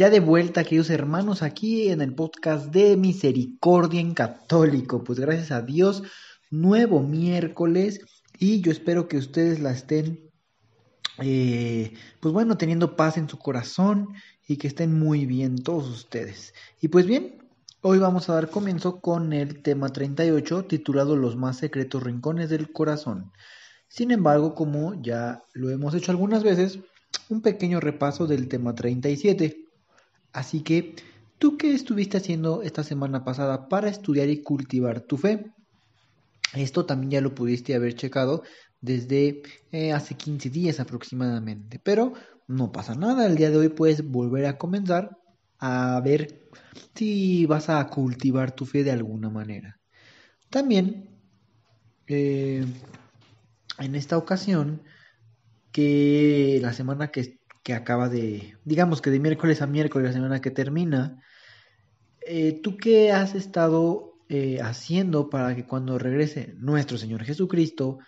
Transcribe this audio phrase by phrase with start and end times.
[0.00, 5.04] Ya de vuelta, queridos hermanos, aquí en el podcast de Misericordia en Católico.
[5.04, 6.02] Pues gracias a Dios,
[6.48, 8.00] nuevo miércoles
[8.38, 10.30] y yo espero que ustedes la estén,
[11.18, 14.14] eh, pues bueno, teniendo paz en su corazón
[14.48, 16.54] y que estén muy bien todos ustedes.
[16.80, 17.36] Y pues bien,
[17.82, 22.72] hoy vamos a dar comienzo con el tema 38 titulado Los más secretos rincones del
[22.72, 23.32] corazón.
[23.86, 26.78] Sin embargo, como ya lo hemos hecho algunas veces,
[27.28, 29.66] un pequeño repaso del tema 37
[30.32, 30.94] Así que,
[31.38, 35.52] ¿tú qué estuviste haciendo esta semana pasada para estudiar y cultivar tu fe?
[36.54, 38.42] Esto también ya lo pudiste haber checado
[38.80, 39.42] desde
[39.72, 42.14] eh, hace 15 días aproximadamente, pero
[42.48, 45.16] no pasa nada, el día de hoy puedes volver a comenzar
[45.58, 46.48] a ver
[46.94, 49.78] si vas a cultivar tu fe de alguna manera.
[50.48, 51.08] También,
[52.06, 52.64] eh,
[53.78, 54.82] en esta ocasión,
[55.72, 60.40] que la semana que que acaba de, digamos que de miércoles a miércoles, la semana
[60.40, 61.22] que termina,
[62.26, 67.98] eh, ¿tú qué has estado eh, haciendo para que cuando regrese nuestro Señor Jesucristo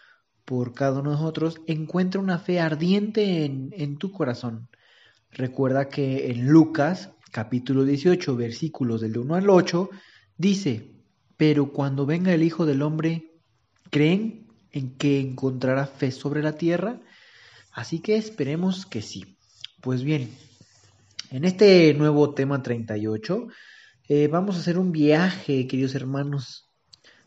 [0.44, 4.68] por cada uno de nosotros encuentre una fe ardiente en, en tu corazón?
[5.30, 9.90] Recuerda que en Lucas capítulo 18 versículos del 1 al 8
[10.36, 10.92] dice,
[11.36, 13.32] pero cuando venga el Hijo del Hombre,
[13.90, 17.00] ¿creen en que encontrará fe sobre la tierra?
[17.72, 19.38] Así que esperemos que sí.
[19.82, 20.30] Pues bien,
[21.32, 23.48] en este nuevo tema 38
[24.08, 26.70] eh, vamos a hacer un viaje, queridos hermanos,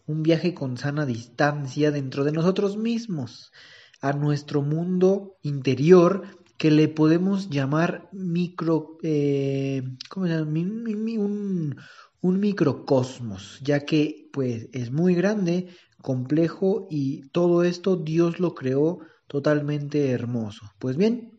[0.06, 3.52] un viaje con sana distancia dentro de nosotros mismos,
[4.00, 6.24] a nuestro mundo interior
[6.58, 10.46] que le podemos llamar micro, eh, ¿cómo se llama?
[10.48, 11.76] Un,
[12.22, 19.00] un microcosmos, ya que pues es muy grande, complejo y todo esto Dios lo creó
[19.28, 20.72] totalmente hermoso.
[20.80, 21.35] Pues bien,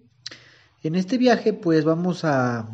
[0.82, 2.68] en este viaje, pues vamos a,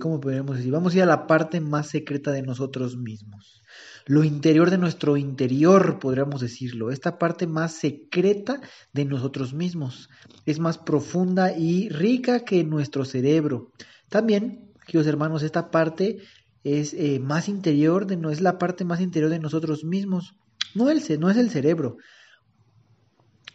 [0.00, 0.72] ¿cómo podríamos decir?
[0.72, 3.62] Vamos a ir a la parte más secreta de nosotros mismos.
[4.06, 6.90] Lo interior de nuestro interior, podríamos decirlo.
[6.90, 8.60] Esta parte más secreta
[8.92, 10.08] de nosotros mismos.
[10.44, 13.70] Es más profunda y rica que nuestro cerebro.
[14.08, 16.18] También, queridos hermanos, esta parte
[16.64, 20.34] es eh, más interior, de, no, es la parte más interior de nosotros mismos.
[20.74, 21.96] No, el, no es el cerebro.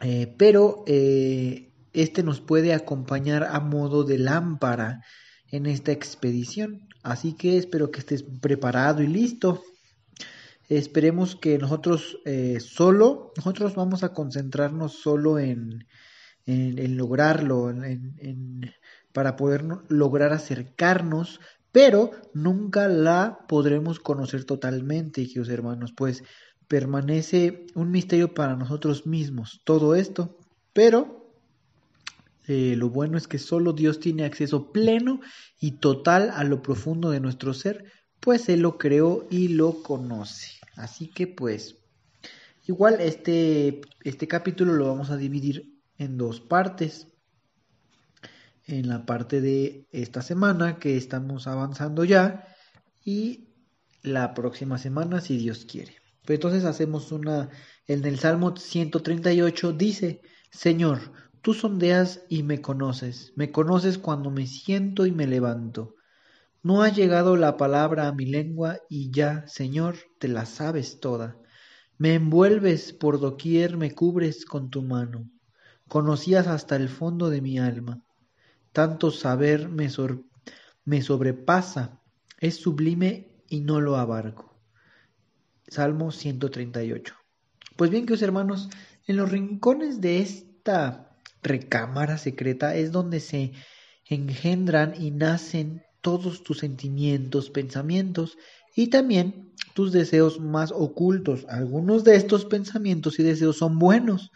[0.01, 5.01] Eh, pero eh, este nos puede acompañar a modo de lámpara
[5.49, 6.87] en esta expedición.
[7.03, 9.63] Así que espero que estés preparado y listo.
[10.69, 15.87] Esperemos que nosotros eh, solo, nosotros vamos a concentrarnos solo en,
[16.45, 18.73] en, lograrlo, en,
[19.13, 21.39] para poder lograr acercarnos,
[21.71, 26.23] pero nunca la podremos conocer totalmente, queridos hermanos, pues
[26.67, 30.37] permanece un misterio para nosotros mismos todo esto,
[30.73, 31.16] pero
[32.47, 35.19] eh, lo bueno es que solo Dios tiene acceso pleno
[35.59, 37.85] y total a lo profundo de nuestro ser,
[38.21, 40.51] pues Él lo creó y lo conoce.
[40.75, 41.75] Así que pues,
[42.65, 47.07] igual este, este capítulo lo vamos a dividir en dos partes.
[48.65, 52.47] En la parte de esta semana que estamos avanzando ya
[53.05, 53.47] y
[54.03, 55.95] la próxima semana si Dios quiere.
[56.25, 57.49] Pues entonces hacemos una,
[57.87, 60.21] en el Salmo 138 dice,
[60.51, 60.99] Señor,
[61.47, 65.95] Tú sondeas y me conoces, me conoces cuando me siento y me levanto.
[66.61, 71.37] No ha llegado la palabra a mi lengua y ya, Señor, te la sabes toda.
[71.97, 75.29] Me envuelves por doquier, me cubres con tu mano.
[75.87, 78.03] Conocías hasta el fondo de mi alma.
[78.73, 79.89] Tanto saber me,
[80.83, 82.01] me sobrepasa,
[82.41, 84.59] es sublime y no lo abarco.
[85.65, 87.15] Salmo 138.
[87.77, 88.69] Pues bien, queridos hermanos,
[89.05, 91.06] en los rincones de esta
[91.47, 93.53] recámara secreta es donde se
[94.05, 98.37] engendran y nacen todos tus sentimientos, pensamientos
[98.75, 101.45] y también tus deseos más ocultos.
[101.49, 104.31] Algunos de estos pensamientos y deseos son buenos,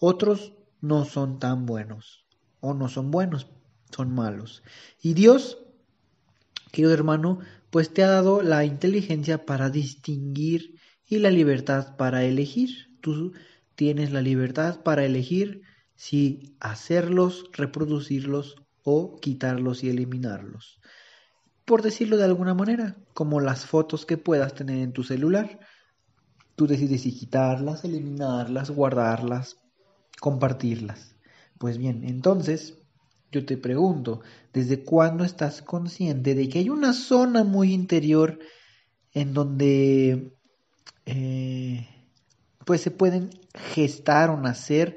[0.00, 2.24] otros no son tan buenos
[2.60, 3.46] o no son buenos,
[3.94, 4.62] son malos.
[5.00, 5.58] Y Dios,
[6.72, 10.76] querido hermano, pues te ha dado la inteligencia para distinguir
[11.06, 12.98] y la libertad para elegir.
[13.00, 13.32] Tú
[13.74, 15.62] tienes la libertad para elegir
[16.02, 20.80] si hacerlos, reproducirlos o quitarlos y eliminarlos.
[21.64, 25.60] Por decirlo de alguna manera, como las fotos que puedas tener en tu celular.
[26.56, 29.58] Tú decides si quitarlas, eliminarlas, guardarlas,
[30.18, 31.14] compartirlas.
[31.56, 32.82] Pues bien, entonces
[33.30, 34.22] yo te pregunto,
[34.52, 38.40] ¿desde cuándo estás consciente de que hay una zona muy interior
[39.12, 40.36] en donde
[41.06, 41.86] eh,
[42.64, 44.96] pues se pueden gestar o nacer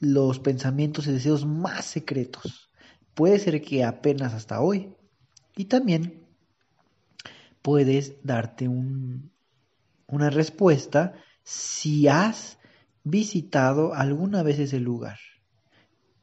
[0.00, 2.70] los pensamientos y deseos más secretos.
[3.14, 4.94] Puede ser que apenas hasta hoy.
[5.56, 6.26] Y también
[7.62, 9.30] puedes darte un,
[10.06, 12.58] una respuesta si has
[13.04, 15.18] visitado alguna vez ese lugar.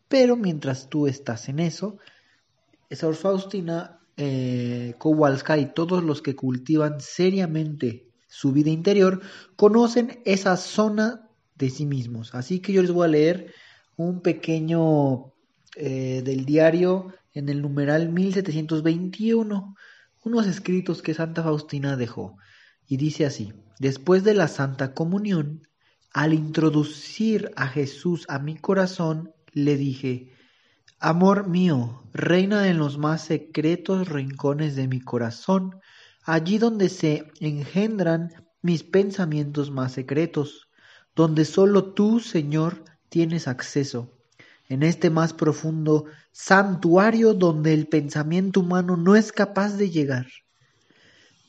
[0.07, 1.97] Pero mientras tú estás en eso,
[2.91, 9.21] Sor Faustina eh, Kowalska y todos los que cultivan seriamente su vida interior
[9.55, 12.33] conocen esa zona de sí mismos.
[12.33, 13.53] Así que yo les voy a leer
[13.97, 15.33] un pequeño
[15.75, 19.75] eh, del diario en el numeral 1721,
[20.23, 22.37] unos escritos que Santa Faustina dejó.
[22.87, 25.67] Y dice así, después de la Santa Comunión,
[26.13, 30.31] al introducir a Jesús a mi corazón, le dije,
[30.99, 35.79] Amor mío, reina en los más secretos rincones de mi corazón,
[36.23, 38.31] allí donde se engendran
[38.63, 40.69] mis pensamientos más secretos,
[41.15, 44.11] donde solo tú, Señor, tienes acceso,
[44.69, 50.27] en este más profundo santuario donde el pensamiento humano no es capaz de llegar.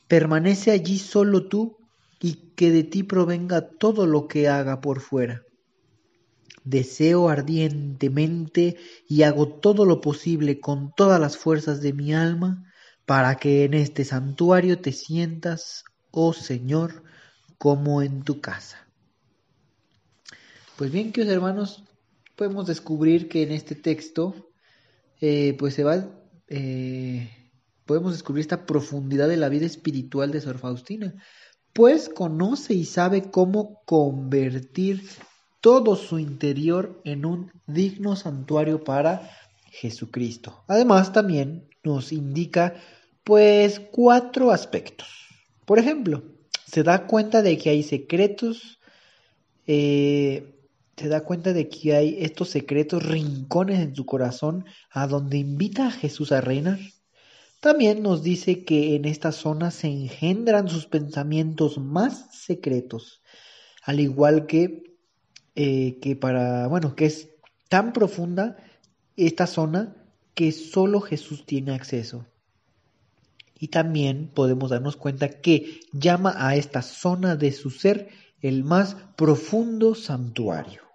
[0.06, 1.76] Permanece allí solo tú
[2.20, 5.42] y que de ti provenga todo lo que haga por fuera.
[6.64, 8.76] Deseo ardientemente
[9.08, 12.64] y hago todo lo posible con todas las fuerzas de mi alma
[13.06, 17.02] para que en este santuario te sientas, oh Señor,
[17.56, 18.87] como en tu casa.
[20.78, 21.82] Pues bien, queridos hermanos,
[22.36, 24.52] podemos descubrir que en este texto,
[25.20, 26.08] eh, pues se va,
[26.46, 27.28] eh,
[27.84, 31.16] podemos descubrir esta profundidad de la vida espiritual de Sor Faustina,
[31.72, 35.02] pues conoce y sabe cómo convertir
[35.60, 39.32] todo su interior en un digno santuario para
[39.72, 40.62] Jesucristo.
[40.68, 42.76] Además, también nos indica
[43.24, 45.08] pues cuatro aspectos.
[45.64, 46.22] Por ejemplo,
[46.68, 48.78] se da cuenta de que hay secretos,
[49.66, 50.54] eh,
[50.98, 55.86] se da cuenta de que hay estos secretos rincones en su corazón a donde invita
[55.86, 56.78] a Jesús a reinar.
[57.60, 63.22] También nos dice que en esta zona se engendran sus pensamientos más secretos,
[63.82, 64.88] al igual que
[65.60, 67.30] eh, que para, bueno, que es
[67.68, 68.56] tan profunda
[69.16, 69.96] esta zona
[70.34, 72.26] que solo Jesús tiene acceso.
[73.58, 78.08] Y también podemos darnos cuenta que llama a esta zona de su ser
[78.40, 80.87] el más profundo santuario.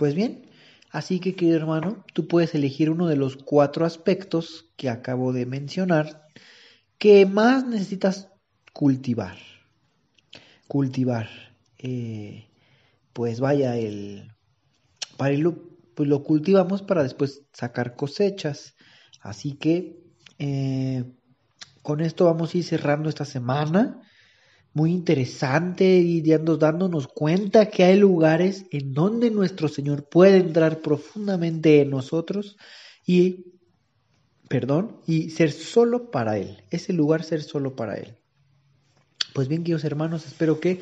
[0.00, 0.46] Pues bien,
[0.92, 5.44] así que querido hermano, tú puedes elegir uno de los cuatro aspectos que acabo de
[5.44, 6.22] mencionar
[6.96, 8.30] que más necesitas
[8.72, 9.36] cultivar.
[10.68, 11.28] Cultivar.
[11.76, 12.48] Eh,
[13.12, 14.32] pues vaya, el,
[15.18, 15.36] para
[15.94, 18.76] pues lo cultivamos para después sacar cosechas.
[19.20, 20.02] Así que
[20.38, 21.04] eh,
[21.82, 24.00] con esto vamos a ir cerrando esta semana.
[24.72, 31.80] Muy interesante y dándonos cuenta que hay lugares en donde nuestro Señor puede entrar profundamente
[31.80, 32.56] en nosotros
[33.04, 33.46] y,
[34.48, 36.62] perdón, y ser solo para Él.
[36.70, 38.16] Ese lugar ser solo para Él.
[39.34, 40.80] Pues bien, queridos hermanos, espero que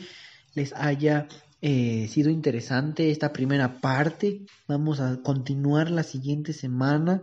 [0.55, 1.29] les haya
[1.61, 4.47] eh, sido interesante esta primera parte.
[4.67, 7.23] Vamos a continuar la siguiente semana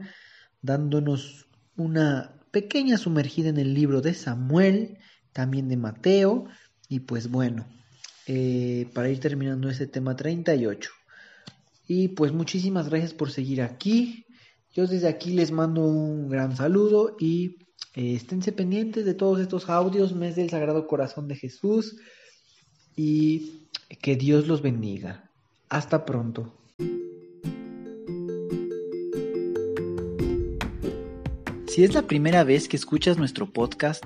[0.61, 4.97] dándonos una pequeña sumergida en el libro de Samuel,
[5.35, 6.45] también de Mateo.
[6.87, 7.67] Y pues bueno,
[8.25, 10.89] eh, para ir terminando este tema 38.
[11.87, 14.25] Y pues muchísimas gracias por seguir aquí.
[14.73, 17.57] Yo desde aquí les mando un gran saludo y
[17.95, 21.97] eh, esténse pendientes de todos estos audios, mes del Sagrado Corazón de Jesús.
[22.95, 23.67] Y
[24.01, 25.29] que Dios los bendiga.
[25.67, 26.53] Hasta pronto.
[31.67, 34.05] Si es la primera vez que escuchas nuestro podcast,